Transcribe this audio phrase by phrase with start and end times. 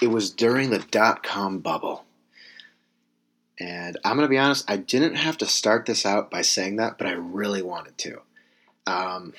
[0.00, 2.04] it was during the dot com bubble.
[3.58, 6.76] And I'm going to be honest, I didn't have to start this out by saying
[6.76, 8.20] that, but I really wanted to.
[8.86, 9.34] Um,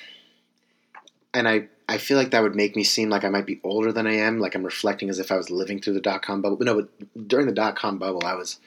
[1.34, 3.90] and I, I feel like that would make me seem like I might be older
[3.90, 6.40] than I am, like I'm reflecting as if I was living through the dot com
[6.40, 6.56] bubble.
[6.56, 8.60] But no, but during the dot com bubble, I was,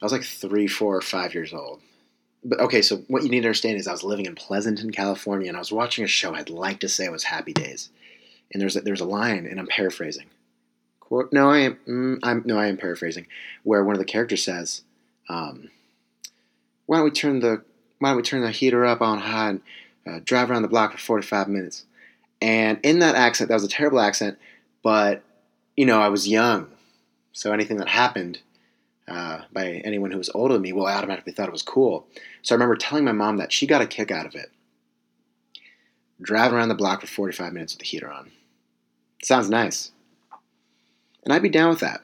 [0.00, 1.82] I was like three, four, or five years old.
[2.42, 5.48] But okay, so what you need to understand is I was living in Pleasanton, California,
[5.48, 6.34] and I was watching a show.
[6.34, 7.90] I'd like to say it was Happy Days,
[8.50, 10.28] and there's a, there's a line, and I'm paraphrasing.
[11.10, 13.26] Quote, no, I am, mm, I'm no, I am paraphrasing,
[13.64, 14.82] where one of the characters says,
[15.28, 15.68] um,
[16.86, 17.64] "Why don't we turn the
[17.98, 19.60] why don't we turn the heater up on high and
[20.06, 21.84] uh, drive around the block for 45 minutes?"
[22.40, 24.38] And in that accent, that was a terrible accent,
[24.84, 25.24] but
[25.76, 26.68] you know, I was young,
[27.32, 28.38] so anything that happened
[29.08, 32.06] uh, by anyone who was older than me, well, I automatically thought it was cool.
[32.42, 34.52] So I remember telling my mom that she got a kick out of it.
[36.22, 38.30] Driving around the block for 45 minutes with the heater on.
[39.24, 39.90] Sounds nice.
[41.24, 42.02] And I'd be down with that.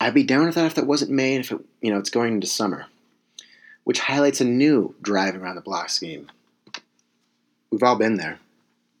[0.00, 2.10] I'd be down with that if that wasn't May and if it, you know, it's
[2.10, 2.86] going into summer.
[3.84, 6.28] Which highlights a new driving around the block scheme.
[7.70, 8.38] We've all been there.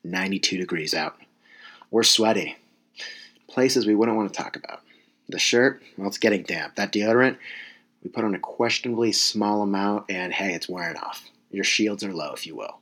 [0.04, 1.16] 92 degrees out.
[1.90, 2.56] We're sweaty.
[3.48, 4.80] Places we wouldn't want to talk about.
[5.28, 6.76] The shirt, well, it's getting damp.
[6.76, 7.36] That deodorant,
[8.02, 11.28] we put on a questionably small amount, and hey, it's wearing off.
[11.50, 12.78] Your shields are low, if you will.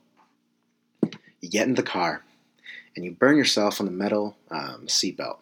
[1.41, 2.21] You get in the car,
[2.95, 5.37] and you burn yourself on the metal um, seatbelt.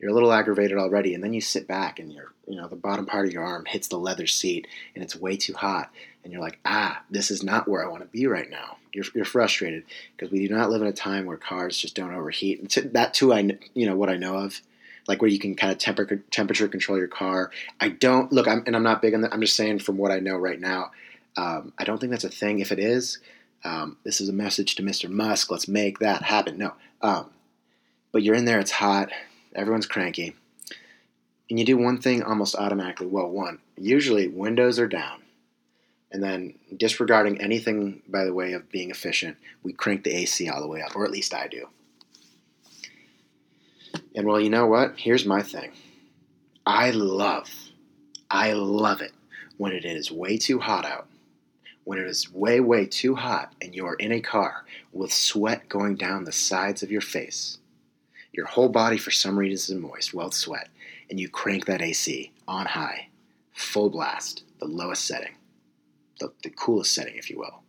[0.00, 2.76] You're a little aggravated already, and then you sit back, and your, you know, the
[2.76, 5.90] bottom part of your arm hits the leather seat, and it's way too hot,
[6.22, 8.76] and you're like, ah, this is not where I want to be right now.
[8.92, 9.84] You're, you're frustrated
[10.16, 12.60] because we do not live in a time where cars just don't overheat.
[12.60, 14.60] And that too, I, you know, what I know of
[15.06, 17.50] like where you can kind of temper, temperature control your car.
[17.80, 19.32] I don't look, I'm, and I'm not big on that.
[19.32, 20.90] I'm just saying from what I know right now,
[21.36, 22.58] um, I don't think that's a thing.
[22.60, 23.18] If it is,
[23.64, 25.08] um, this is a message to Mr.
[25.08, 25.50] Musk.
[25.50, 26.58] Let's make that happen.
[26.58, 27.30] No, um,
[28.12, 28.60] but you're in there.
[28.60, 29.10] It's hot.
[29.58, 30.36] Everyone's cranky,
[31.50, 33.08] and you do one thing almost automatically.
[33.08, 35.22] Well, one usually windows are down.
[36.12, 40.60] And then, disregarding anything by the way of being efficient, we crank the AC all
[40.60, 41.68] the way up, or at least I do.
[44.14, 44.94] And well, you know what?
[44.96, 45.72] Here's my thing.
[46.64, 47.50] I love,
[48.30, 49.12] I love it
[49.56, 51.08] when it is way too hot out.
[51.82, 55.68] When it is way, way too hot and you are in a car with sweat
[55.68, 57.58] going down the sides of your face.
[58.38, 60.68] Your whole body, for some reason, is moist, well, sweat,
[61.10, 63.08] and you crank that AC on high,
[63.52, 65.34] full blast, the lowest setting,
[66.20, 67.62] the, the coolest setting, if you will.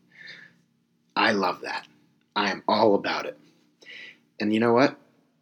[1.16, 1.88] I love that.
[2.36, 3.40] I am all about it.
[4.40, 4.96] And you know what?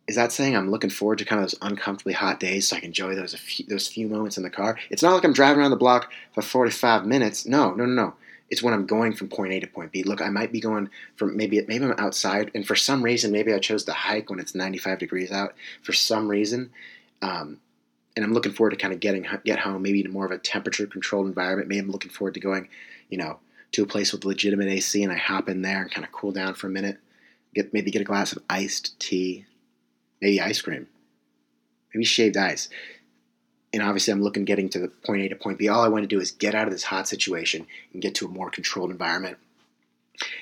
[0.07, 2.79] is that saying I'm looking forward to kind of those uncomfortably hot days so I
[2.79, 4.79] can enjoy those few, those few moments in the car?
[4.89, 7.45] It's not like I'm driving around the block for 45 minutes.
[7.45, 8.13] No, no, no, no.
[8.49, 10.03] It's when I'm going from point A to point B.
[10.03, 13.53] Look, I might be going from maybe maybe I'm outside, and for some reason, maybe
[13.53, 15.55] I chose to hike when it's 95 degrees out.
[15.83, 16.71] For some reason,
[17.21, 17.59] um,
[18.15, 20.37] and I'm looking forward to kind of getting get home, maybe in more of a
[20.37, 21.67] temperature controlled environment.
[21.67, 22.69] Maybe I'm looking forward to going,
[23.09, 23.39] you know,
[23.73, 26.31] to a place with legitimate AC, and I hop in there and kind of cool
[26.31, 26.99] down for a minute.
[27.53, 29.45] Get maybe get a glass of iced tea
[30.21, 30.87] maybe ice cream,
[31.93, 32.69] maybe shaved ice.
[33.73, 35.67] And obviously, I'm looking getting to the point A to point B.
[35.67, 38.25] All I want to do is get out of this hot situation and get to
[38.25, 39.37] a more controlled environment.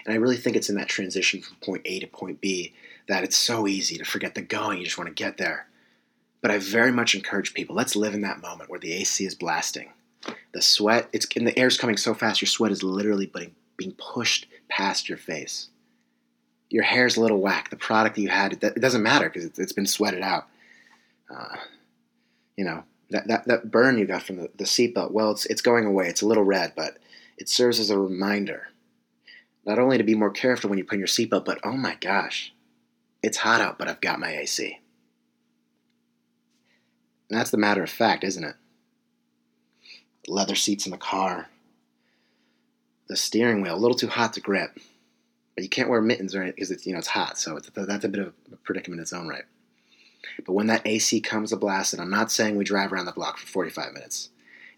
[0.06, 2.74] And I really think it's in that transition from point A to point B
[3.08, 4.78] that it's so easy to forget the going.
[4.78, 5.68] You just want to get there.
[6.42, 9.36] But I very much encourage people let's live in that moment where the AC is
[9.36, 9.92] blasting.
[10.54, 13.94] The sweat, it's and the air's coming so fast, your sweat is literally being, being
[13.94, 15.70] pushed past your face
[16.70, 17.70] your hair's a little whack.
[17.70, 20.48] The product that you had, it, doesn't matter because it's, it's been sweated out.
[21.30, 21.56] Uh,
[22.58, 25.62] you know, that, that, that burn you got from the, the seatbelt, well, it's, it's
[25.62, 26.08] going away.
[26.08, 26.98] It's a little red, but
[27.38, 28.70] it serves as a reminder
[29.66, 31.96] not only to be more careful when you put in your seatbelt, but oh my
[31.96, 32.54] gosh,
[33.24, 34.80] it's hot out, but I've got my AC.
[37.30, 38.56] And that's the matter of fact, isn't it?
[40.28, 41.50] Leather seats in the car,
[43.08, 44.78] the steering wheel, a little too hot to grip.
[45.56, 47.70] But you can't wear mittens or anything because it's you know it's hot, so it's,
[47.74, 49.46] that's a bit of a predicament in its own right.
[50.46, 53.12] But when that AC comes a blast, and I'm not saying we drive around the
[53.12, 54.30] block for 45 minutes.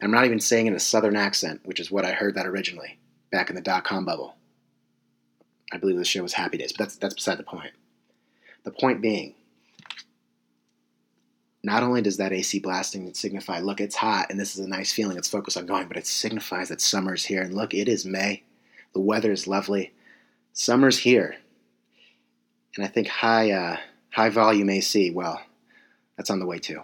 [0.01, 2.99] I'm not even saying in a southern accent, which is what I heard that originally
[3.31, 4.35] back in the dot com bubble.
[5.71, 7.71] I believe the show was Happy Days, but that's that's beside the point.
[8.63, 9.33] The point being,
[11.63, 14.91] not only does that AC blasting signify, look, it's hot and this is a nice
[14.91, 17.41] feeling, it's focused on going, but it signifies that summer's here.
[17.41, 18.43] And look, it is May.
[18.93, 19.93] The weather is lovely.
[20.53, 21.35] Summer's here.
[22.75, 23.77] And I think high, uh,
[24.17, 25.39] high volume AC, well,
[26.17, 26.81] that's on the way too.